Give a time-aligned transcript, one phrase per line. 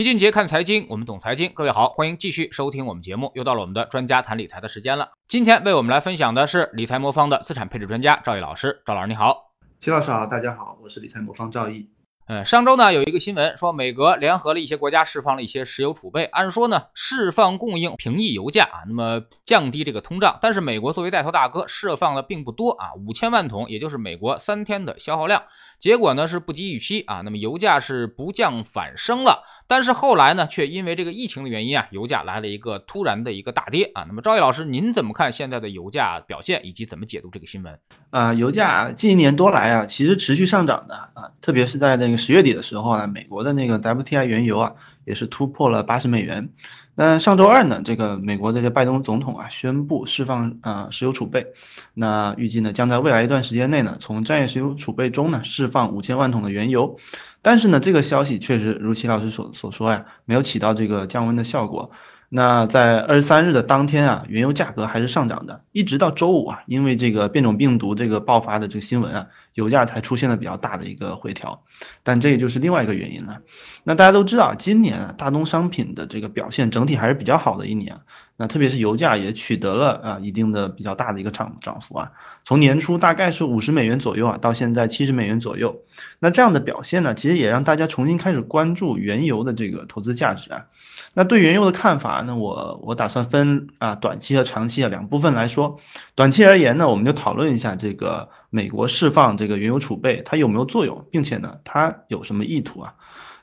[0.00, 1.52] 齐俊杰看财经，我们懂财经。
[1.54, 3.32] 各位好，欢迎继续收听我们节目。
[3.34, 5.10] 又到了我们的专家谈理财的时间了。
[5.28, 8.80] 今天为我们来分享的是理财魔方的资产配置专家赵毅老师。
[8.86, 11.90] 赵老师你好，齐老师好，大家好，我是理财魔方赵毅。
[12.26, 20.38] 呃，上周呢有一个新闻说，美国联合了一些国家释放了一些石油储备，按说呢释放供应平抑油价啊，那么降低这个通胀。
[20.40, 25.42] 但是美国作为带头大哥，释放的并不多啊，五千万桶，也就是美国三天的消耗量。
[25.80, 29.42] 结果呢是不及预期啊，那么油价是不降反升了。
[29.66, 34.04] 但是后来呢，却因为这个疫情的原因啊，油价来了一个突然的一个大跌啊。
[34.06, 37.80] 那么赵毅老师，您怎么看现在的油价表现，以及怎么解读这个新闻？
[38.10, 44.72] 啊，油价近一年多来啊，其实持续上涨的啊，特别是在那个十月底的时候呢，美国的那个 WTI 原油啊，
[45.04, 46.50] 也是突破了八十美元。
[46.94, 51.46] 那上周二呢，这个美国的这个拜登总统啊，宣布释放啊石油储备，
[51.94, 56.98] 那预计呢，将在未来一段时间内呢，从战略石油储备中呢释放五千万桶的原油。
[57.42, 61.90] 但是呢，这个消息确实如齐老师所所说呀，没有起到这个降温的效果。
[62.32, 71.64] 那在二十三日的当天啊，原油价格还是上涨的，一直到周五啊，因为这个变种病毒这个爆发的这个新闻啊，油价才出现了比较大的一个回调。
[72.04, 73.40] 但这也就是另外一个原因了。
[73.82, 77.98] 那大家都知道，今年啊，大宗商品的这个表现整体还是比较好的一年。
[78.36, 82.12] 那特别是油价也取得了啊一定的比较大的一个涨涨幅啊，
[82.44, 85.82] 从年初大概是五十美元左右啊，到现在七十美元左右。
[86.20, 90.66] 那这样的表现呢，其实也让大家重新开始关注原油的这个投资价值啊。
[91.12, 92.36] 那对原油的看法呢？
[92.36, 95.80] 我我打算分啊短期和长期啊两部分来说。
[96.14, 102.94] 短期而言呢，我们就讨论一下这个美国释放这个原油储备它有没有作用，并且呢它有什么意图啊？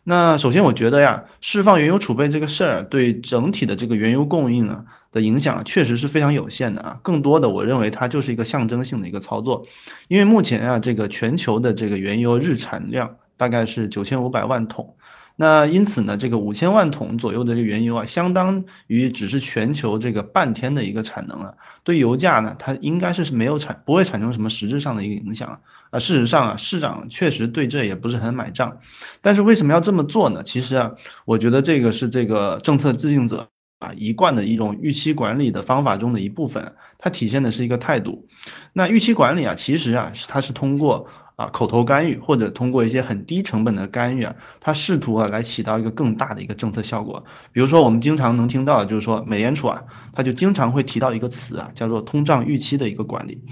[0.05, 6.99] 那首先我觉得呀，释放原油储备这个事儿对整体的这个原油供应啊的影响确实是非常有限的啊。
[7.03, 9.65] 更多的我认为它就是一个象征性的一个操作，
[10.07, 14.95] 因为目前啊这个全球的这个原油日产量大概是九千五百万桶。
[15.39, 25.61] 那因此呢，这个五千万桶左右的这个原油啊，相当于只是全球这个半天的一个产能啊，对油价呢，它应该是没有产不会产生什么实质上的一个影响
[25.91, 25.99] 啊。
[25.99, 28.79] 事实上啊，市长确实对这也不是很买账。
[29.21, 30.41] 但是为什么要这么做呢？
[30.41, 30.93] 其实啊，
[31.25, 38.27] 我觉得这个是这个政策制定者啊一贯的一种预期管理的方法中的一部分，它体现的是一个态度。
[38.73, 41.07] 那预期管理啊，其实啊，它是通过。
[41.37, 47.25] 啊，口头干预或者通过一些很低成本的干预啊，它试图啊来起到一个更大的一个政策效果。
[47.51, 49.83] 比如说，我们经常能听到就是说，美联储啊，
[50.13, 53.43] 它就经常会提到一个词啊，叫做通胀预期的一个管理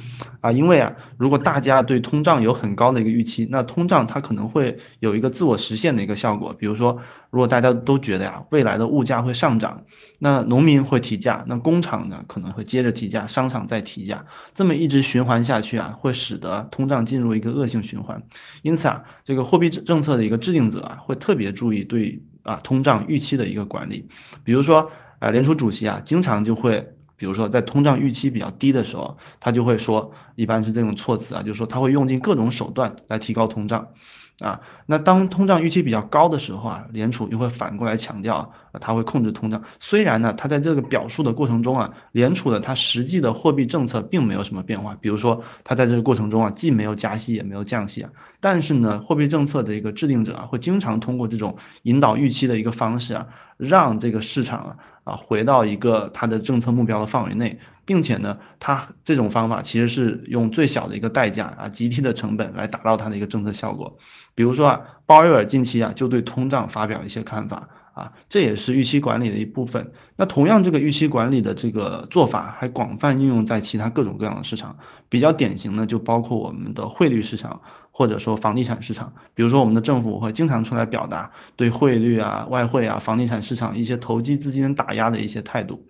[0.42, 0.52] 啊。
[0.52, 6.56] 因为啊，如果大家对通胀有很高的一个预期，那通胀它可能会有一个自我实现的一个效果。
[6.58, 9.84] 比如说，如果大家都觉得呀，未来的物价会上涨，
[10.18, 14.26] 那农民会提价，那工厂呢可能会接着提价，商场再提价，
[14.56, 17.75] 这么一直循环下去啊，会使得通胀进入一个恶性。
[17.84, 18.24] 循环，
[18.62, 24.08] 因此啊，这个货币政策的一个制定者啊，会特别注意对啊通胀预期的一个管理。
[24.44, 33.90] 比如说啊，联储主席啊，经常就会，比如说在通胀预期比较低的时候，他就会说，一般是这种措辞啊，就是说他会用尽各种手段来提高通胀。
[34.40, 39.64] 啊，那当通胀预期比较高的时候啊，联储又会反过来强调啊，它会控制通胀。
[39.80, 44.98] 虽然呢，它在这个表述的过程中啊，联储的它实际的货币政策并没有什么变化。
[45.00, 48.10] 比如说，它在这个过程中啊，既没有加息也没有降息啊，
[48.46, 57.60] 但是呢，货币政策的一个制定者啊，会经常通过这种引导预期的一个方式啊，让这个市场啊啊回到一个它的政策目标的范围内。
[57.86, 63.98] 并且呢，它这种方法其实是用最小的一个代价啊，极低的成本来达到它的一个政策效果。
[64.36, 69.94] 比如说啊，鲍威尔近期啊就对通胀发表一些看法啊，这也是预期管理的一部分。
[70.18, 74.78] 那同样，这个预期管理的这个做法还广泛应用在其他各种各样的市场。
[75.08, 77.62] 比较典型的就包括我们的汇率市场，
[77.92, 79.14] 或者说房地产市场。
[79.34, 85.88] 比如说，我们的政府会经常出来表达对汇率啊、外汇啊、房地产市场一些投机资金打压的一些态度。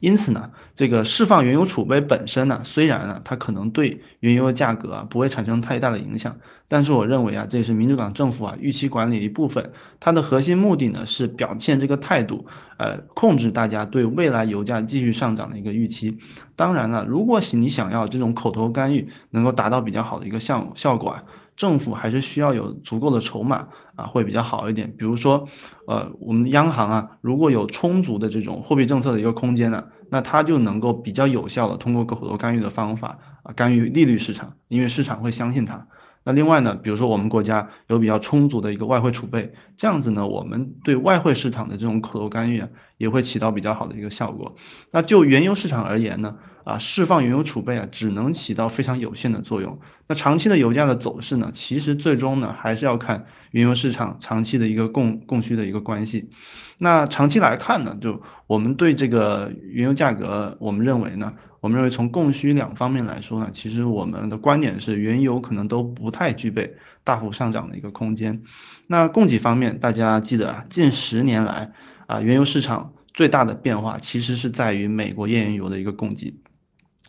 [0.00, 6.36] 因此呢，这个释放原油储备本身呢，虽然呢它可能对原油的价格啊不会产生太大的影响，
[6.68, 9.70] 但是我认为啊，这也是民主党政府啊预期管理的一部分，
[10.00, 16.18] 它的核心目的呢是表现这个态度，呃，控制大家对未来油价继续上涨的一个预期。
[16.56, 21.24] 当然了，如果你想要这种口头干预能够达到比较好的一个效效果啊。
[21.56, 24.92] 政府还是需要有足够的筹码啊，会比较好一点。
[24.98, 25.48] 比如说，
[25.86, 35.86] 呃，我们央行啊，如果有充足的这种货币政策的一个空间呢，那它就能够比较有效的通过口头干预的方法啊，干预利率市场，因为市场会相信它。
[36.26, 44.56] 那另外呢，比如说我们国家有比较充足的一个外汇储备，这样子呢，我们对外汇市场的这种口头干预啊，也会起到比较好的一个效果。
[44.90, 49.80] 那就原油市场而言呢，啊，释放原油储备啊，只能起到非常有限的作用。
[50.06, 56.30] 那长期的油价的走势呢，其实最终呢，还是要看原油市场长期的一个供供需的一个关系。
[56.78, 66.74] 那长期来看呢，就我们对这个原油价格，我们认为呢，我们认为从供需两方面来说呢，其实我们的观点是，原油可能都不太具备
[67.04, 68.42] 大幅上涨的一个空间。
[68.88, 71.72] 那供给方面，大家记得啊，近十年来
[72.06, 76.34] 啊，原油市场最大的变化其实是在于美国页岩油的一个供给。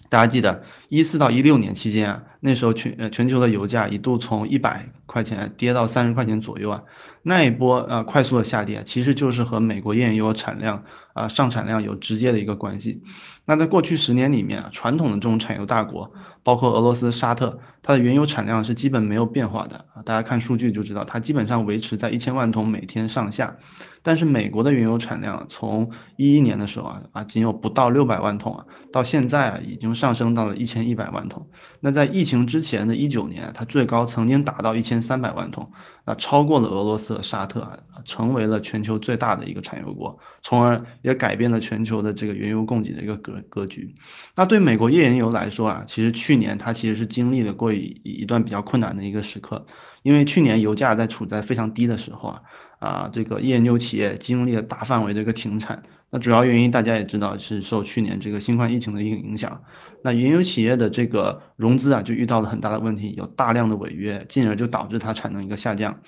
[0.08, 6.84] 大家记得，一四到一六年期间啊，那时候全呃全球的油价一度从一百块钱跌到三十块钱左右啊。
[7.27, 10.83] 那一波啊快速的下跌，其实就是和美国页岩油产量
[11.16, 13.01] 啊上产量有直接的一个关系。
[13.48, 16.12] 那在过去十年里面啊，传统的这种产油大国，
[16.44, 20.04] 包括俄罗斯、沙特，它的原油产量是基本没有变化的啊。
[20.04, 23.57] 大家看数据就知道，它基本上维持在一千万桶每天上下。
[24.01, 31.48] 但是美国的原油产量从一一年的时候啊啊仅有不到六百万桶啊，到现在啊已经上升到了一千一百万桶。
[31.80, 35.72] 那在疫情之前的一九年，它最高曾经达到一千三百万桶，
[36.06, 37.15] 那超过了俄罗斯。
[37.24, 43.96] 沙特啊，成为了全球最大的一个产油国，从而也改变了全球的这个原油供给的一个格格局。
[44.36, 49.66] 那对美国页岩油来说啊，其实去年它其实是经历了过一一段比较困难的一个时刻，
[50.04, 52.42] 因为去年油价在处在非常低的时候啊，
[52.80, 55.84] 啊这个页岩油企业经历了大范围的一个停产。
[56.12, 59.63] 那主要原因大家也知道是受去年这个新冠疫情的一个影响，
[60.02, 66.00] 那原油企业的这个融资啊就遇到了很大的问题，有大量的违约，进而就导致它产能一个下降。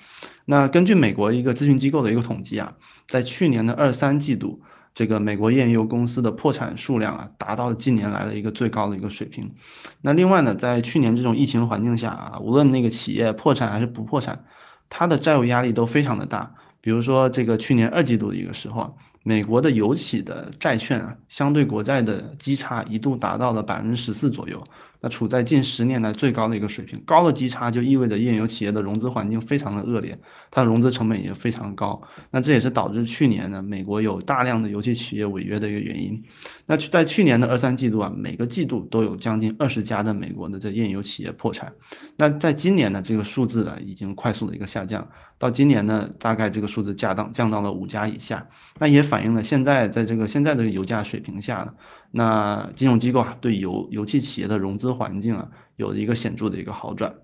[0.46, 2.74] 那根据美国一个咨询机构的一个统计啊，
[3.06, 4.62] 在去年的二三季度，
[4.94, 9.56] 这个美国页岩油公司的破产数量啊达到了近年来的一个最高的一个水平。
[10.00, 14.44] 那另外呢，在去年这种疫情环境下啊，无论那个企业破产还是不破产，
[14.88, 16.54] 它的债务压力都非常的大。
[16.80, 18.90] 比如说这个去年二季度的一个时候啊。
[19.28, 24.66] 美国的油企的债券啊，相对国债的基差一度达到了百分之十四左右。
[25.00, 30.18] 那处在近十年来最高的一个水平，高的基差就意味着页岩油企业的融资环境非常的恶劣，
[30.50, 32.02] 它的融资成本也非常高。
[32.30, 36.24] 那这也是导致去年呢，美国有大量的油气企业违约的一个原因。
[36.66, 41.74] 那在去年的二三季度啊，每个季度都有将近二十家的美国的这页岩油企业破产。
[42.16, 48.48] 那在今年呢，这个数字呢已经快速的一个下降，到今年呢，大概这个数字降到降到了五家以下。
[48.80, 51.74] 那也反映了现在在这个现在的油价水平下呢。
[52.10, 57.16] 那金融机构啊，对油油气企业的融资环境啊，有一个显著的一个好转。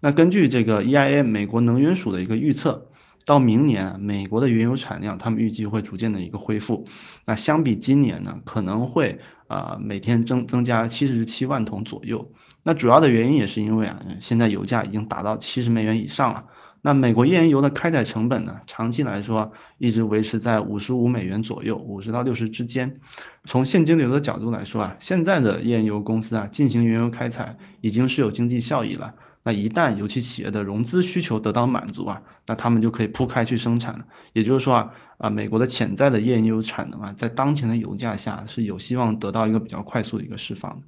[0.00, 2.88] 那根据这个 EIA 美国能源署的一个预测，
[3.26, 6.86] 到明年美国的原油产量，他们预计会逐渐的一个恢复。
[7.26, 12.32] 那相比今年呢，可能会啊每天增增加七十七万桶左右。
[12.62, 16.46] 那主要的原因也是因为啊，现在油价已经达到七十美元以上了。
[16.82, 22.96] 那美国页岩油的开采成本呢，长期来说一直维持在五十五美元左右，五十到六十之间。
[23.44, 29.14] 从现金流的角度来说啊，现在的页岩油公司啊进行原油开采已经是有经济效益了。
[29.42, 34.04] 那一旦油气企业的融资需求得到满足啊，那他们就可以铺开去生产了。
[34.34, 40.82] 也就是说啊，啊美国的潜在的页岩油产能啊，在当前的油价下是有希望得到一个比较快速的一个释放。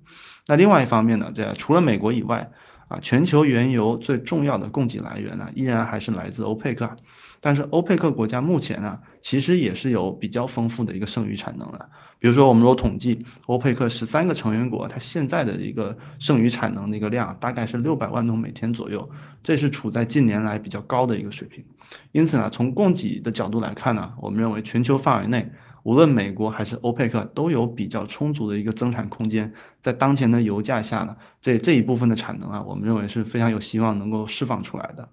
[0.46, 2.50] 那另外一方面呢，这除了美国以外，
[2.92, 6.96] 啊，全球原油最重要的供给来源呢，依然还是来自欧佩克。
[7.40, 11.88] 但是欧佩克国家目前呢，其实也是有比较丰富的一个剩余产能的。
[12.18, 19.10] 比如说，我们如果统计欧佩克十三个成员国，它现在的一个剩余产能的一个量，大概是六百万桶每天左右，
[19.42, 21.64] 这是处在近年来比较高的一个水平。
[22.12, 25.50] 因此呢，从供给的角度来看呢，我们认为全球范围内。
[25.82, 35.08] 无论美国还是欧佩克都有比较充足的一个增产空间，在当前的油价下呢，这这一部分的产能啊，我们认为是非常有希望能够释放出来的。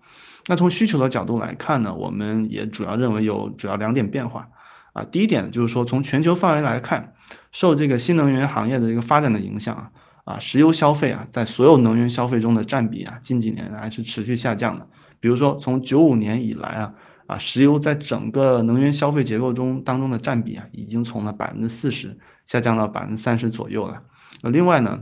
[0.48, 4.50] 那从需求的角度来看呢，我们也主要认为有主要两点变化
[4.94, 5.06] 啊。
[5.06, 7.14] 第一点就是说，从全球范围来看，
[7.52, 9.92] 受这个新能源行业的一个发展的影响啊，
[10.24, 14.88] 啊，石油消费啊，在所有能源消费中的占比啊，近几年来是持续下降的。
[15.20, 16.94] 比如说从九五年以来啊。
[17.30, 22.18] 啊，石油在整个能源消费结构中当中的占比啊，已经从了百分之四十
[22.48, 24.02] 下降到百分之三十左右了。
[24.42, 25.02] 那另外呢，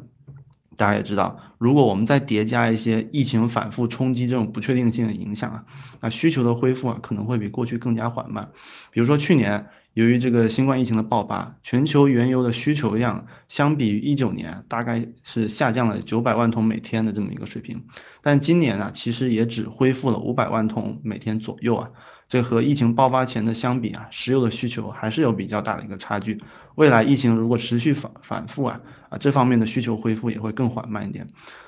[0.75, 5.65] 大家也知道，如果我们再叠加一些疫情反复冲击这种不确定性的影响啊，
[6.01, 8.49] 那需求的恢复啊可能会比过去更加缓慢。
[8.91, 9.67] 比如说去年。
[9.93, 17.85] 由于这个新冠疫情的爆发，全球原油的需求量相比于一九年大概是下降了九百万桶每天的这么一个水平，
[18.21, 21.89] 但今年呢，其实也只恢复了五百万桶每天左右啊，
[22.29, 26.41] 这和疫情爆发前的相比啊，石油的需求还是有比较大的一个差距。
[26.75, 31.27] 未来疫情如果持续反反复啊，啊这方面的需求恢复也会更缓慢一点。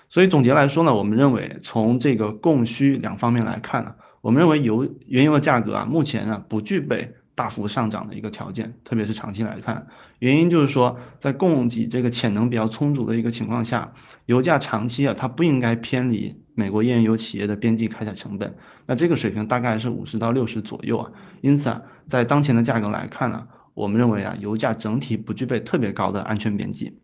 [0.09, 7.15] 所以总结来说呢，我们认为从这个供需两方面来看呢，我们认为油原油的价格啊，目前啊不具备。
[7.39, 9.87] 大幅上涨的一个条件，特别是长期来看，
[10.19, 13.93] 原因就是说在供给这个潜能比较充足的一个情况下，
[14.25, 26.99] 油价长期啊它不应该偏离美国页岩油企业的边际开采成本，那这个水平大概是五十到六十左右啊，因此啊在当前的价格来看呢，我们认为啊油价整体不具备特别高的安全边际。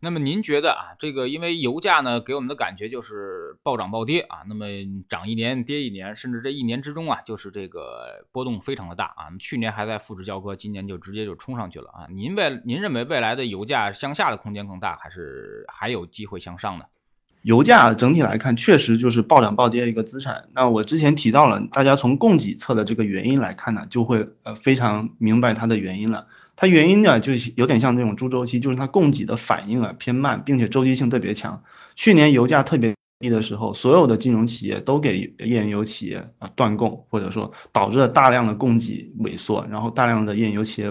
[0.00, 4.66] 那么您觉得啊，这个因为油价呢给我们的感觉就是暴涨暴跌啊，那么
[5.08, 9.26] 涨一年跌一年，甚至这一年之中啊，就是这个波动非常的大啊。
[9.40, 12.06] 去年还在负值交割，今年就直接就冲上去了啊。
[12.10, 16.84] 您未您认为未来的油价向下的空间更大，还是还有机会向上呢？
[17.42, 20.48] 油价整体来看，确实就是暴涨暴跌一个资产。
[20.54, 26.26] 那我之前提到了，大家从供给侧的这个原因来看呢，就会呃非常明白它的原因了。
[26.60, 31.62] 它原因呢，就有点像那种猪周期，就是它供给的反应啊偏慢，并且周期性特别强。
[31.94, 40.88] 去年油价特别低的时候，所有的金融企业都给页岩油企业啊断供，或者说导致了大量的供给萎缩，然后大量的页岩油企业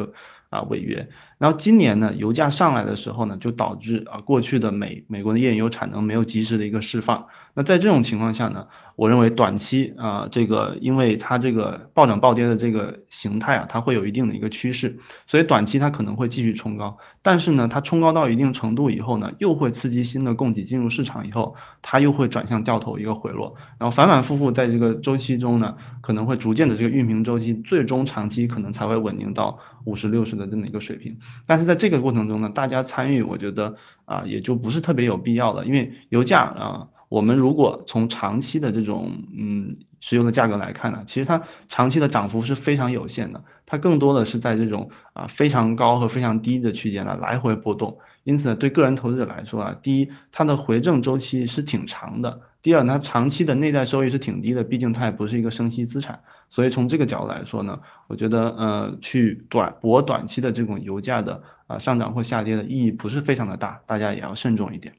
[0.50, 1.10] 啊违约。
[1.38, 7.28] 然后今年呢，油价上来的时候呢，就导致啊过去的美美国的页岩油产能没有及时的一个释放。
[7.54, 16.98] 那在这种情况下呢，我认为短期啊这个因为它这个暴涨暴跌的这个形态啊，它会有一定的一个趋势，所以短期它可能会继续冲高。
[17.22, 31.20] 但是呢，它冲高到一定程度以后呢，又会刺激新的供给进入市场以后，它又会转向掉头一个回落，然后反反复复在这个周期中呢，可能会逐渐的这个运行周期，最终长期可能才会稳定到五十六十的这么一个水平。
[31.46, 52.42] 但是在这个过程中呢，大家参与，我觉得啊，也就不是特别有必要了，因为油价啊，我们如果从长期的这种嗯石油的价格来看呢，其实它长期的涨幅是非常有限的，它更多的是在这种啊非常高和非常低的区间呢来回波动，因此对个人投资者来说啊，第一，它的回正周期是挺长的。
[52.68, 64.96] 第二，它长期的内在收益是挺低的，毕竟它也不是一个生息资产，所以从这个角度来说呢，我觉得呃去短博短期的这种油价的啊上涨或下跌的意义不是非常的大，大家也要慎重一点。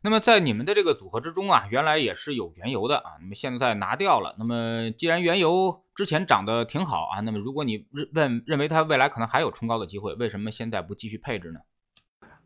[0.00, 4.36] 那么在你们的这个组合之中啊，原来也是有原油的啊，那么现在拿掉了。
[4.38, 11.58] 那么既然原油之前涨得挺好啊，那么如果你认认认为它未来可能还有冲高的机会，为什么现在不继续配置呢？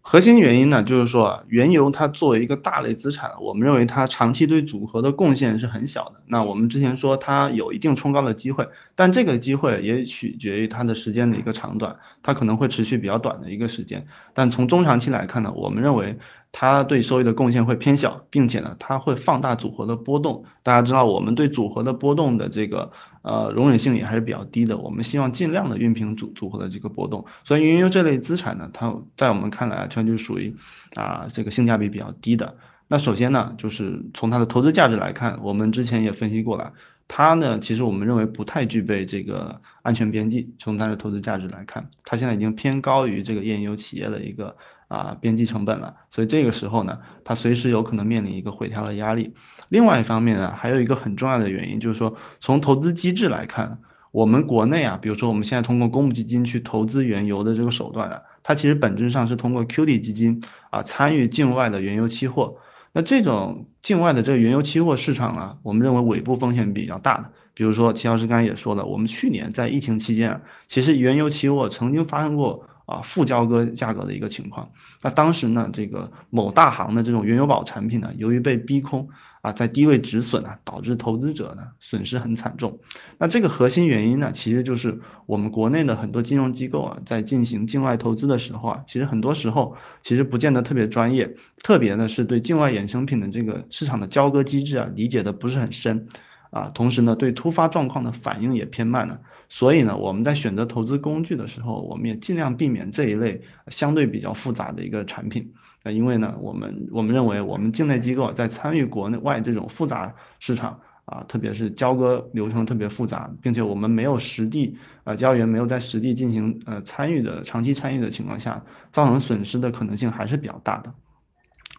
[0.08, 6.22] 核心原因呢，就是说原油它作为一个大类资产，我们认为它长期对组合的贡献是很小的。
[6.26, 14.06] 那我们之前说它有一定冲高的机会，但这个机会也取决于它的时间的一个长短，它可能会持续比较短的一个时间。
[14.32, 16.16] 但从中长期来看呢，我们认为。
[16.58, 20.46] 它对收益的贡献会偏小，并且呢，它会放大组合的波动。
[20.62, 24.78] 大家知道，我们对组合的波动的这个呃容忍性也还是比较低的。
[24.78, 27.26] 我们希望尽量的熨平组组合的这个波动。
[27.44, 30.56] 所以原油这类资产呢，它在我们看来，它就属于
[30.94, 32.56] 啊这个性价比比较低的。
[32.88, 36.72] 那首先呢，就是从它的投资价值来看，我们之前也分析过了，
[37.06, 40.54] 它呢其实我们认为不太具备这个安全边际。
[40.58, 44.56] 从它的投资价值来看，它现在已经偏高于这个页岩油企业的一个。
[44.88, 49.34] 啊，边际成本了，所以这个时候呢，它随时有可能面临一个回调的压力。
[49.68, 53.80] 另外一方面呢，还有一个很重要的原因，就是说从投资机制来看，
[54.12, 62.58] 我们国内啊，比如说我们现在通过公募基金去投资原油的这个手段啊，它其实本质上是通过 QD 基金啊参与境外的原油期货。
[62.92, 67.32] 那这种境外的这个原油期货市场啊，我们认为尾部风险比较大的。
[67.54, 72.68] 比如说齐老师刚才也说了，我们去年在疫情期间啊，其实原油期货曾经发生过。
[72.86, 74.70] 啊，负交割价格的一个情况。
[75.02, 79.08] 那当时呢，这个某大行的这种原油宝产品呢，由于被逼空
[79.42, 82.78] 啊，在低位止损啊，导致投资者呢损失很惨重。
[83.18, 96.08] 那这个核心原因呢，其实就是我们国内的很多金融机构啊，在进行境外投资的时候啊，其实很多时候其实不见得特别专业，特别呢是对境外衍生品的这个市场的交割机制啊，理解的不是很深。
[96.50, 105.52] 啊，同时呢，对突发状况的反应也偏慢了，所以呢，我们在选择投资工具的时候，我们也尽量避免这一类相对比较复杂的一个产品。
[105.82, 120.94] 那因为呢，我们我们认为我们境内机构在参与国内外这种复杂市场啊，特别是交割流程特别复杂，并且我们没有实地啊交易员没有在实地进行呃参与的长期参与的情况下，造成损失的可能性还是比较大的。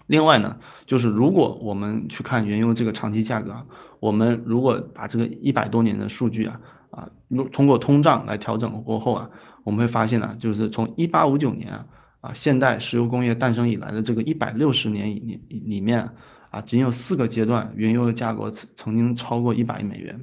[0.08, 3.66] 另外呢，就是如果我们去看原油这个长期价格，
[4.00, 6.62] 我们如果把这个一百多年的数据啊
[6.92, 9.30] 啊，通通过通胀来调整过后啊，
[9.66, 11.86] 我们会发现呢，就是从一八五九年啊
[12.22, 16.12] 啊现代石油工业诞生以来的这个一百六十年里里面
[16.52, 20.22] 啊，仅有四个阶段原油的价格曾曾经超过一百美元，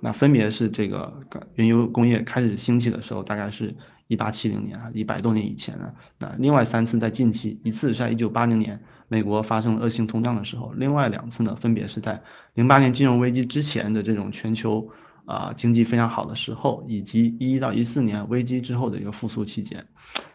[0.00, 1.20] 那分别是这个
[1.54, 8.80] 原油工业开始兴起的时候，大概是一八七零年啊，一百多年以前呢，那另外三次在近期，一次是在一九八零年。
[9.08, 12.22] 美国发生恶性通胀的时候，另外两次呢，分别是在
[12.54, 14.90] 零八年金融危机之前的这种全球
[15.24, 19.86] 啊经济非常好的时候，以及一到一四年危机之后的一个复苏期间。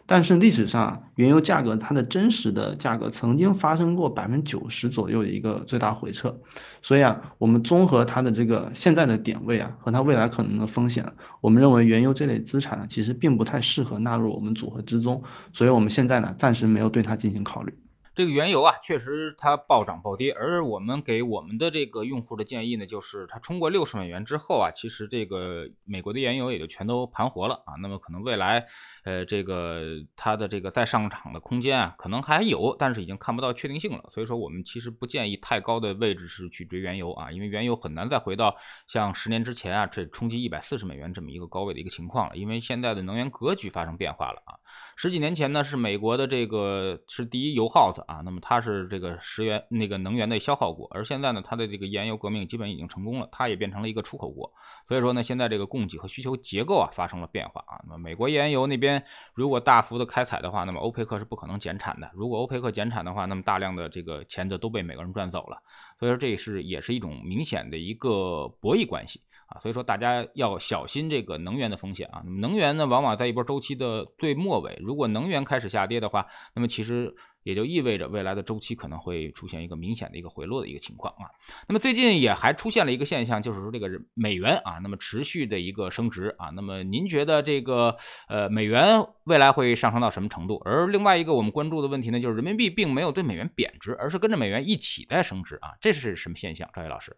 [0.06, 6.40] 但是历史上啊原油价格它的真实的价格曾经发生过百分之九十左右的一个最大回撤，
[6.82, 17.74] 所以啊，我们综合它的这个现在的点位啊和它未来可能的风险，我们认为原油这类资产呢其实并不太适合纳入我们组合之中，所以我们现在呢暂时没有对它进行考虑。
[18.14, 27.74] 这个原油啊，确实它暴涨暴跌，而我们给我们的这个用户的建议呢，就是它冲过六十美元之后啊，其实这个美国的原油也就全都盘活了啊。
[27.82, 28.66] 那么可能未来
[29.02, 34.04] 呃这个它的这个再上涨的空间啊，可能还有，但是已经看不到确定性了。
[34.10, 38.56] 所以说我们其实不建议太高的位置是去追原油啊，因为原油很难再回到
[38.86, 44.54] 像十年之前啊这冲击一百四十美元这么一个高位的一个情况了，因为现在的能源格局发生变化了啊。
[44.96, 54.52] 十几年前呢，是美国的这个是第一油耗子啊，那么它是这个石油那个能源的消耗国，而现在呢，它的这个原油革命基本已经成功了，它也变成了一个出口国，
[54.86, 65.62] 所以说呢，现在这个供给和需求结构啊发生了变化啊，那么美国原油那边如果大幅的开采的话，那么欧佩克是不可能减产的，如果欧佩克减产的话，那么大量的这个钱就都被美国人赚走了，
[65.98, 69.20] 所以说这是也是一种明显的一个博弈关系。
[69.46, 72.22] 啊，所以说大家要小心这个能源的风险啊。
[72.24, 81.30] 能源呢，往往在一波周期的最末尾，如果能源开始下跌的话，那么其实也就意味着未来的周期可能会出现一个明显的一个回落的一个情况啊。
[81.68, 86.48] 那么最近也还出现了一个现象，就是说这个美元啊，那么持续的一个升值啊。
[86.48, 90.60] 那么您觉得这个呃美元未来会上升到什么程度？
[90.64, 96.70] 而另外一个我们关注的问题呢，就是人民币并没有对美元贬值，而是跟着美元一起在升值啊，这是什么现象？
[96.74, 97.16] 赵毅老师，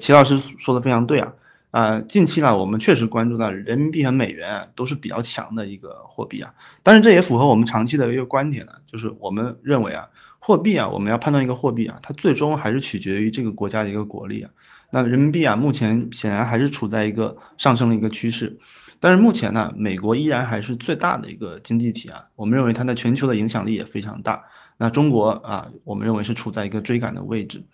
[0.00, 1.34] 齐老师说的非常对啊。
[1.70, 10.08] 呃，近期呢，我们确实关注到人民币和美元都是比较强的一个货币啊，但是这也符合我们长期的一个观点呢，就是我们认为啊，
[10.38, 14.50] 货币啊，我们要判断一个货币啊，它最终还是取决于这个国家的一个国力啊。
[14.90, 18.58] 那人民币啊，目前显然还是处在一个上升的一个趋势，
[19.00, 24.44] 但是目前呢，美国依然还是最大的一个经济体啊，我们认为它在全球的影响力也非常大。
[24.76, 27.64] 那中国啊，我们认为是处在一个追赶的位置。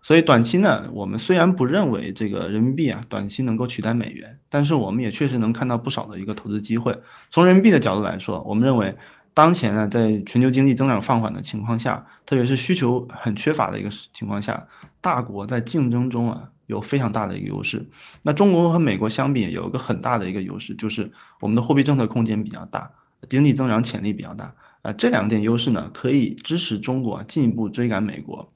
[0.00, 7.00] 所以短期呢，我们虽然不认为这个人民币啊短期能够取代美元，但是我们也确实能看到不少的一个投资机会。
[7.30, 8.96] 从人民币的角度来说，我们认为
[9.32, 14.68] 当前呢，在全球经济增长放缓的情况下，特别是需求很缺乏的一个情况下，
[15.00, 17.88] 大国在竞争中啊有非常大的一个优势。
[18.22, 22.92] 那中国和美国相比，有一个很大的一个优势，就是我们的货币政策空间比较大，
[23.28, 24.54] 经济增长潜力比较大。
[24.82, 28.52] 啊，这两点优势呢，可以支持中国进一步追赶美国。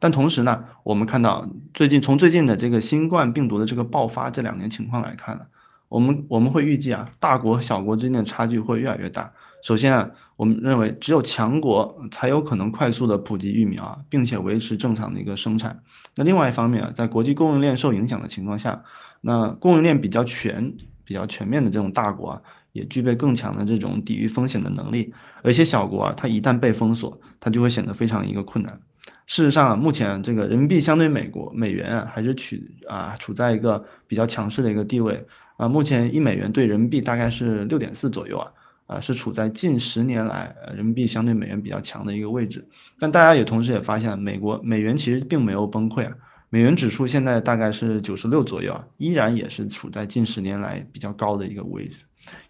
[0.00, 5.46] 但同时呢，我们看到最近从最近的这个新冠病毒的这个爆发这两年情况来看呢，
[5.88, 9.32] 我们我们会预计啊，大国和小国之间的差距会越来越大。
[9.68, 15.82] 首先啊，我们认为只有强国才有可能快速的普及疫苗啊，并且维持正常的一个生产。
[16.14, 18.84] 那另外一方面啊，在国际供应链受影响的情况下，
[19.20, 20.72] 那供应链比较全、
[21.04, 25.12] 比较全面的这种大国啊，也具备更强的这种抵御风险的能力。
[25.42, 28.80] 而一些小国啊，它一旦被封锁，它就会显得非常一个困难。
[29.26, 35.26] 事实上，目前这个人民币相对美国美元啊，还是取啊处在一个比较强势的一个地位
[35.58, 35.68] 啊。
[35.68, 38.52] 目前一美元对人民币大概是六点四左右啊，
[38.88, 42.66] 啊是处在近十年来人民币相对美元比较强的一个位置。
[42.98, 46.14] 但大家也同时也发现，美国美元其实并没有崩溃啊，
[46.50, 51.98] 美元指数现在大概是九十六左右啊，依然也是处在近十年来比较高的一个位置。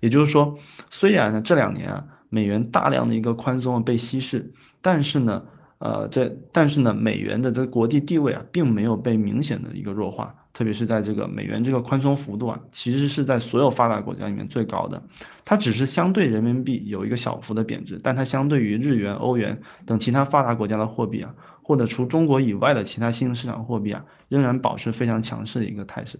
[0.00, 5.42] 也就是说，虽然呢这两年啊美元大量的一个宽松被稀释，但是呢。
[5.80, 15.04] 呃，这但是呢，美元的这国际地位啊，并没有被明显的一个弱化，特别是在这个美元这个宽松幅度啊，其实是在所有发达国家里面最高的，
[15.44, 21.36] 它只是相对人民币有一个小幅的贬值，但它相对于日元、欧元等其他发达国家的货币啊。
[21.62, 26.18] 或者除中国以外的其他新兴市场货币啊，仍然保持非常强势的一个态势。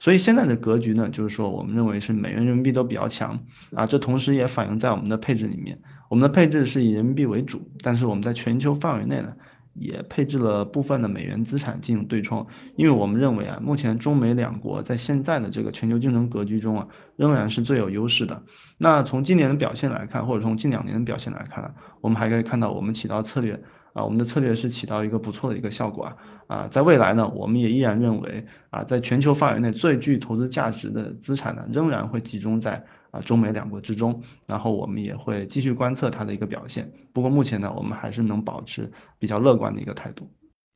[0.00, 3.40] 所以现在的格局呢，就是说我们认为是美元、人民币都比较强
[3.74, 5.80] 啊，这同时也反映在我们的配置里面。
[6.08, 9.34] 我们的配置是以人民币为主，但是我们在全球范围内呢，
[9.78, 18.42] 也配置了部分的美元资产进行对冲，因为我们认为啊，目前中美两国在现在的这个全球竞争格局中啊，仍然是最有优势的。
[18.78, 23.62] 那从今年的表现来看，或者从近两年的表现来看，我们还可以看到我们起到策略。
[23.92, 26.16] 啊，我们的策略是起到一个不错的一个效果啊
[26.48, 32.84] 啊，在未来呢，我们也依然认为啊，在全球范围内最具投资价值的资产呢，仍然会集中在
[33.16, 36.92] 啊中美两国之中，然后我们也会继续观测它的一个表现。
[37.12, 40.30] 不过目前呢，我们还是能保持比较乐观的一个态度。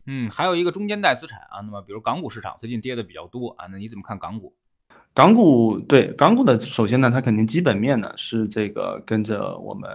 [0.06, 4.54] 嗯，还有一个中间带资产啊，那么比如港股市场最近跌的比较多啊，那你怎么看港股？
[5.12, 9.90] 港股对港股的，首先呢，它肯定基本面呢是这个跟着我们。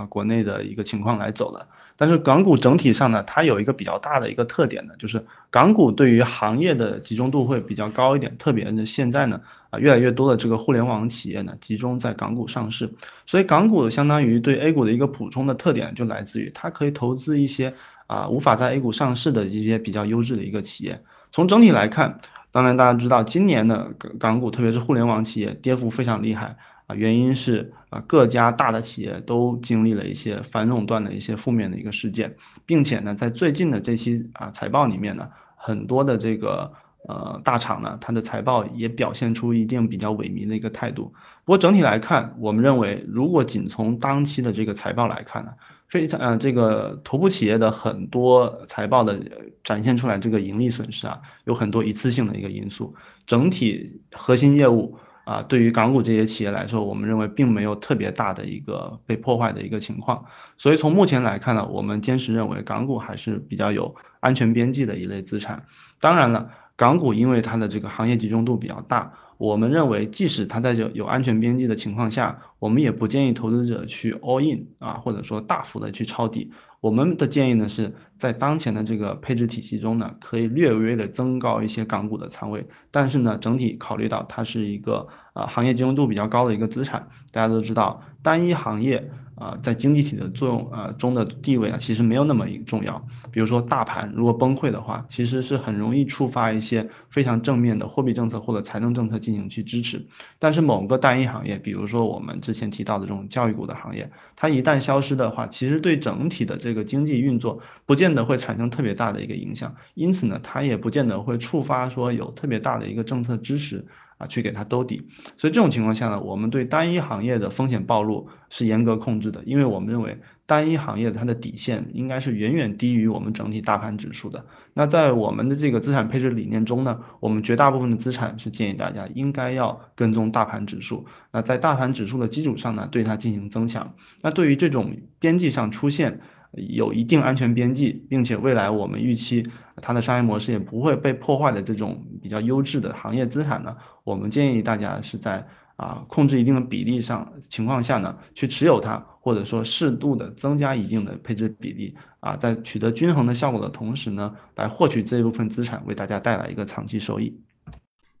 [0.00, 1.68] 啊国内的一个情况来走的。
[1.96, 12.94] 但是港股整体上呢，它有一个比较大的一个特点呢，就是港股对于行业的集中度会比较高一点，特别是现在呢啊越来越多的这个互联网企业呢集中在港股上市，
[13.26, 17.74] 所以港股相当于对 A 股的一个补充的特点就来自于它可以投资一些
[18.06, 21.02] 啊无法在 A 股上市的一些比较优质的一个企业。
[21.32, 26.56] 从整体来看，当然大家知道今年的港股特别是互联网企业跌幅非常厉害。
[26.94, 36.72] 原因是啊各家大的企业都经历了一些反垄断的一些负面的一个事件，并且呢，在最近的这期啊财报里面呢，很多的这个
[37.08, 41.14] 呃大厂呢，它的财报也表现出一定比较萎靡的一个态度。
[41.44, 45.52] 不过整体来看，我们认为如果仅从当期的这个财报来看呢，
[45.88, 49.20] 非常呃这个头部企业的很多财报的
[49.64, 52.94] 展现出来这个盈利损失啊，有很多一次性的一个因素，
[53.26, 54.98] 整体核心业务。
[55.30, 60.24] 啊，对于港股这些企业来说，我们认为并没有特别大的一个被破坏的一个情况，
[60.58, 65.66] 所以从目前来看呢，我们坚持认为港股还是比较有安全边际的一类资产。
[66.00, 76.50] 当然了，港股因为它的这个行业集中度比较大，我们认为即使它在有有安全边际的情况下，我们也不建议投资者去 all in 啊，或者说大幅的去抄底。
[76.80, 89.10] 我们的建议呢是在当前的这个配置体系中呢，可以略微的增高一些港股的仓位，但是呢，整体考虑到它是一个啊行业集中度比较高的一个资产，大家都知道单一行业。
[89.40, 93.06] 啊，在经济体的作用啊中的地位啊，其实没有那么重要。
[93.32, 100.04] 比如说大盘如果崩溃的话，其实是很容易触发一些非常正面的货币政策或者财政政策进行去支持。
[100.38, 109.76] 但是某个单一行业，比如说我们之前提到的这种教育股的行业，它一旦消失的话，其实对整体的这个经济运作不见得会产生特别大的一个影响。
[109.94, 113.86] 因此呢，它也不见得会触发说有特别大的一个政策支持。
[114.20, 124.44] 啊，去给它兜底，所以这种情况下呢，我们对单一行业的风险暴露是严格控制的，因为我们认为单一行业它的底线应该是远远低于我们整体大盘指数的。
[124.74, 131.06] 那在我们的这个资产配置理念中呢，我们绝大部分的资产是建议大家应该要跟踪大盘指数。
[131.32, 133.94] 那在大盘指数的基础上呢，对它进行增强。
[134.20, 136.20] 那对于这种边际上出现。
[136.52, 157.40] 有一定安全边际，并且未来我们预期它的商业模式也不会被破坏的这种比较优质的行业资产呢，我们建议大家是在啊控制一定的比例上情况下呢去持有它，或者说适度的增加一定的配置比例啊，在取得均衡的效果的同时呢，来获取这一部分资产为大家带来一个长期收益。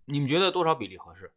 [0.06, 1.32] 你们觉得多少比例合适？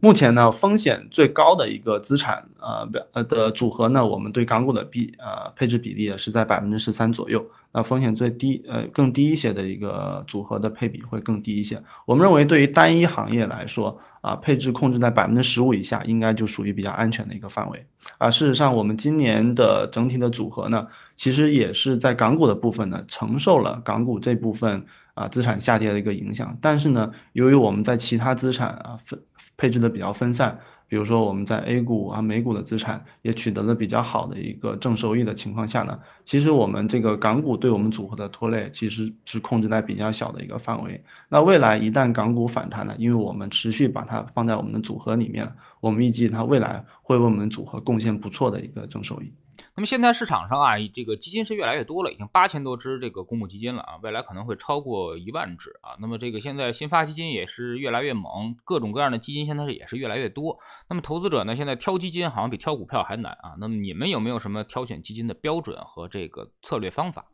[0.00, 7.46] 目前呢，风险最高的一个资产，呃，呃的组合呢，我们对港股的比，呃，配置比例是在百分之十三左右。
[7.72, 11.82] 那风险最低，呃，更低一些的一个组合的配比会更低一些。
[12.06, 17.86] 我们认为，对于单一行业来说，啊，配置控制在百分之十五以下，应该就属于比较安全的一个范围。
[18.18, 26.56] 啊，事实上，我们今年的整体的组合呢，其实也是在港股的部分呢，承受了港股这部分啊资产下跌的一个影响。
[26.62, 29.20] 但是呢，由于我们在其他资产啊分。
[29.58, 41.04] 配置的比较分散，比如说我们在 A 股啊、美股的资产也取得了比较好的一个正收益的情况下呢，其实我们这个港股对我们组合的拖累其实是控制在比较小的一个范围。
[41.28, 49.32] 那未来一旦港股反弹呢，因为我们持续把它放在我们的组合里面，我们预计它未来会为我们组合贡献不错的一个正收益。
[49.78, 55.94] 那么现在市场上啊，这个基金是越来越多了，已经八千多只这个公募基金了啊，未来可能会超过一万只啊。
[56.00, 60.58] 那么这个现在新发基金也是越来越猛，各种各样的基金现在是也是越来越多。
[60.88, 63.54] 那么投资者呢，现在挑基金好像比挑股票还难啊。
[63.60, 67.26] 那么你们有没有什么挑选基金的标准和这个策略方法？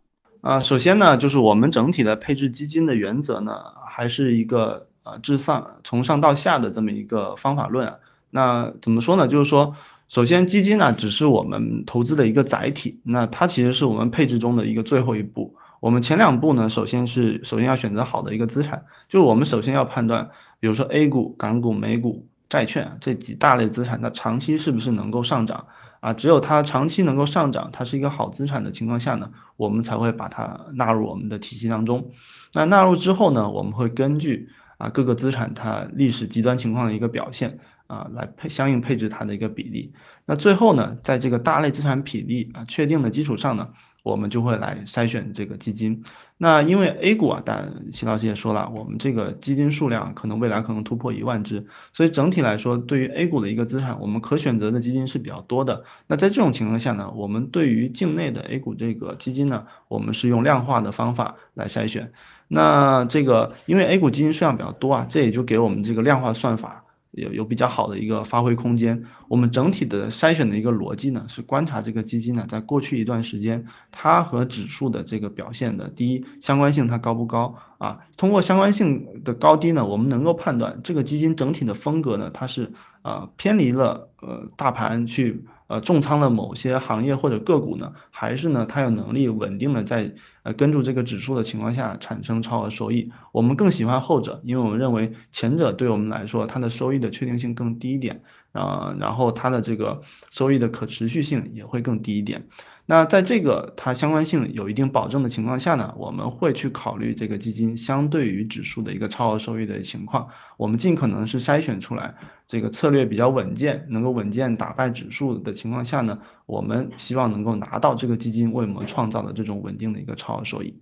[0.42, 7.96] 啊，首先呢，就是我们整体的配置基金的原则呢，还是一个呃至上从上到下的这么一个方法论啊。
[8.28, 9.28] 那怎么说呢？
[9.28, 9.74] 就是说。
[10.08, 15.56] 首先，基金呢只是我们投资的一个载体，那它其实是我们配置中的一个最后一步。
[15.80, 25.66] 我们前两步呢，首先是首先要选择好的一个资产，就是我们首先要判断，比如说 A 股、港股、美股、债券这几大类资产，它长期是不是能够上涨
[26.00, 26.12] 啊？
[26.12, 32.12] 只有它长期能够上涨，它是一个好资产的情况下呢，我们才会把它纳入我们的体系当中。
[32.52, 37.58] 那纳入之后呢，我们会根据啊各个资产它历史极端情况的一个表现。
[37.94, 39.92] 啊，来配相应配置它的一个比例。
[40.26, 43.68] 那最后呢，在这个大类资产比例啊确定的基础上呢，
[44.02, 46.02] 我们就会来筛选这个基金。
[46.37, 55.85] 那因为 A 股啊，当然齐老师也说了，我们这个基金数量可能未来可能突破一万只，所以整体来说，对于 A 股的一个资产，我们可选择的基金是比较多的。
[56.09, 62.12] 那在这种情况下呢，我们对于境内的 A 股这个基金呢，我们是用量化的方法来筛选。
[62.48, 66.84] 那这个因为 A 股基金数量比较多啊，这也就给我们这个量化算法。
[67.14, 78.01] 有有比较好的一个发挥空间，我们整体的筛选的一个逻辑呢，是观察这个基金呢，在过去一段时间，它和指数的这个表现的，第一相关性它高不高啊？
[78.16, 85.44] 通过相关性的高低呢，我们能够判断这个基金整体的风格呢，它是呃偏离了呃大盘去。
[85.66, 93.11] 呃，重仓了某些行业或者个股呢，还是呢，它有能力稳定的在呃跟住这个指数的情况下产生超额收益？
[93.33, 98.20] 我们更喜欢后者，因为我们认为前者对我们来说，它的收益的确定性更低一点，
[98.54, 102.48] 啊，然后它的这个收益的可持续性也会更低一点。
[102.86, 112.14] 那在这个它相关性有一定保证的情况下呢，我们会去考虑这个基金相对于指数的一个超额收益的情况，我们尽可能是筛选出来
[112.46, 120.80] 这个策略比较稳健，能够稳健打败指数的情况下呢，我们希望能够拿到这个基金为我们创造的这种稳定的一个超额收益。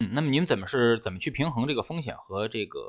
[0.00, 2.80] 嗯，那么您怎么是怎么去平衡这个风险和这个？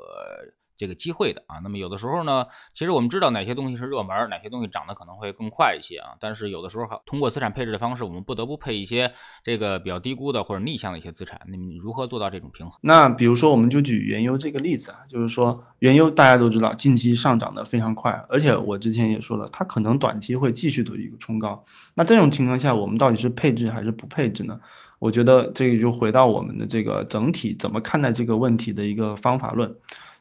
[0.80, 9.12] 这个机会的啊，那么有的时候呢，其实我们知道哪些东西是热门，哪些东西涨得可能会更快一些啊，但是有的时候哈，通过资产配置的方式，我们不得不配一些
[9.44, 12.80] 这个比较低估的或者逆向的一些资产，那么如何做到这种平衡？
[12.80, 21.66] 那比如说，我们就举原油这个例子啊，就是说原油大家都知道近期上涨的非常快，而且我之前也说了，它可能短期会继续的一个冲高。
[21.94, 24.60] 那这种情况下，我们到底是配置还是不配置呢？
[24.98, 29.76] 我觉得这个就回到我们的这个整体怎么看待这个问题的一个方法论。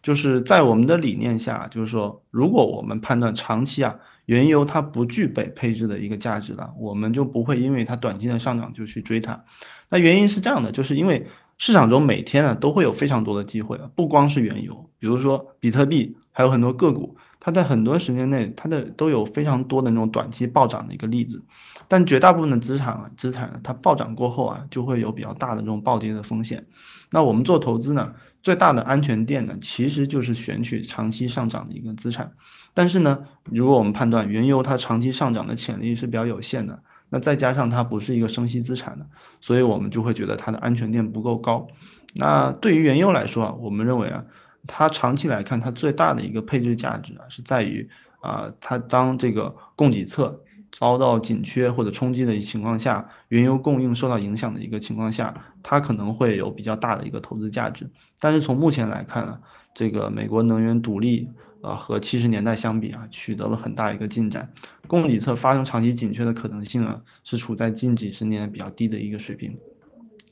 [0.10, 9.44] 就是在我们的理念下，就是说，如果我们判断长期啊，原油它不具备配置的一个价值了，我们就不会因为它短期的上涨就去追它。
[9.88, 11.28] 那原因是这样的，就是因为
[11.60, 21.44] 市场中每天呢都会有非常多的机会，不光是原油，比如说比特币，还有很多个股，它在很多时间内它的都有非常多的那种短期暴涨的一个例子。
[21.88, 26.66] 但绝大部分的资产啊，资产它暴涨过后啊，就会有比较大的这种暴跌的风险。
[27.12, 28.16] 那我们做投资呢？
[28.42, 32.34] 最大的安全垫呢，其实就是选取长期上涨的一个资产。
[32.74, 39.08] 但是呢，如果我们判断原油它长期上涨的潜力是比较有限的，那再加上它不是一个升息资产的，
[39.42, 41.68] 所以我们就会觉得它的安全垫不够高。
[42.14, 44.26] 那对于原油来说啊，我们认为啊，
[44.68, 47.90] 它长期来看，它最大的一个配置价值啊，是在于
[48.22, 50.42] 啊，它当这个供给侧。
[50.72, 57.90] 遭到紧缺或者冲击的情况下，原油供应受到影响的一个情况下，它可能会有比较大的一个投资价值。
[58.20, 59.40] 但是从目前来看呢，
[59.74, 61.30] 这个美国能源独立
[61.62, 64.54] 呃和七十年代相比啊，取得了很大一个进展，
[64.88, 69.58] 供给侧发生长期紧缺的可能性啊，是处在近几十年比较低的一个水平。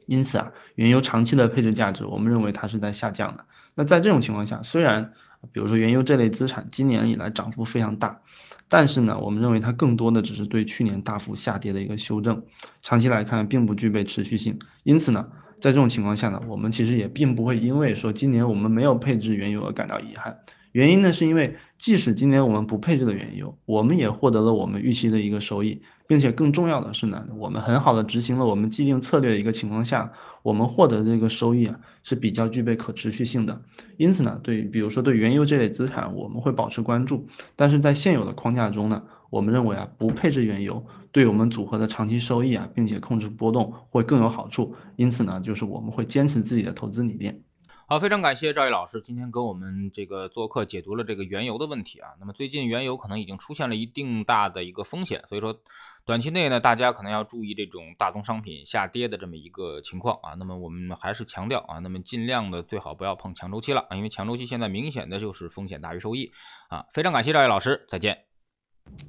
[0.06, 3.46] 因此啊，原油长期的配置价值，我们认为它是在下降的。
[3.76, 5.14] 那在这种情况下，虽然
[5.52, 8.22] 比如说原油这类资产今年以来涨幅非常大。
[8.70, 12.44] 但是呢，我们认为它更多的只是对去年大幅下跌的一个修正，
[12.82, 14.60] 长期来看并不具备持续性。
[14.84, 15.28] 因此呢，
[15.62, 20.40] 在这种情况下呢，我们其实也并不会因为说今年我们没有配置原油而感到遗憾。
[20.78, 25.82] 原因呢，是因为即使今年我们不配置的原油，我们也获得了我们预期的一个收益。
[26.06, 30.14] 并且更重要的是呢，我们很好的执行了我们既定策略的一个情况下，
[30.44, 33.64] 我们获得这个收益啊是比较具备可持续性的。
[33.98, 37.28] 因此呢，对，比如说对原油这类资产，我们会保持关注。
[37.56, 44.76] 但是在现有的框架中呢，我们认为啊，不配置原油对我们组合的长期收益啊，并且控制波动会更有好处。
[44.96, 47.42] 因此呢，就是我们会坚持自己的投资理念。
[47.90, 52.10] 好，非常感谢赵毅老师今天给我们这个做客解读了这个原油的问题啊。
[52.20, 55.62] 那么最近原油可能已经出现了一定大的一个风险，所以说
[56.06, 60.34] 短期内呢，大家可能要注意这种大宗商品下跌的这么一个情况啊。
[60.34, 66.34] 那么我们还是强调啊，那么尽量的最好不要碰强周期了啊，因为强周期现在明显的就是风险大于收益
[66.68, 66.88] 啊。
[66.92, 68.26] 非常感谢赵毅老师，再见。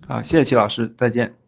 [0.07, 1.48] 好，谢谢齐老师，再见。